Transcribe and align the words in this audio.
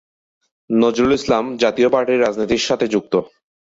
নজরুল 0.69 1.13
ইসলাম 1.19 1.45
জাতীয় 1.63 1.89
পার্টির 1.93 2.21
রাজনীতির 2.21 2.67
সাথে 2.67 2.85
যুক্ত। 2.93 3.13